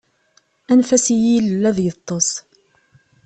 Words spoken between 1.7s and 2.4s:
yeṭṭes.